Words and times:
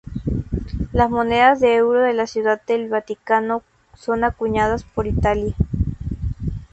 Las 0.93 1.11
monedas 1.11 1.59
de 1.59 1.75
euro 1.75 1.99
de 1.99 2.13
la 2.13 2.25
Ciudad 2.25 2.59
del 2.65 2.89
Vaticano 2.89 3.61
son 3.93 4.23
acuñadas 4.23 4.83
por 4.83 5.05
Italia. 5.05 5.53